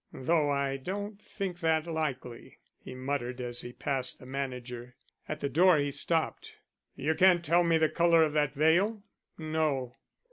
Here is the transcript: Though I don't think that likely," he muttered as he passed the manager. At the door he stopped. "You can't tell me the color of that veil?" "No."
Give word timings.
Though 0.11 0.49
I 0.49 0.77
don't 0.77 1.21
think 1.21 1.59
that 1.59 1.85
likely," 1.85 2.57
he 2.79 2.95
muttered 2.95 3.39
as 3.39 3.61
he 3.61 3.71
passed 3.71 4.17
the 4.17 4.25
manager. 4.25 4.95
At 5.29 5.41
the 5.41 5.47
door 5.47 5.77
he 5.77 5.91
stopped. 5.91 6.55
"You 6.95 7.13
can't 7.13 7.45
tell 7.45 7.63
me 7.63 7.77
the 7.77 7.87
color 7.87 8.23
of 8.23 8.33
that 8.33 8.55
veil?" 8.55 9.03
"No." 9.37 9.97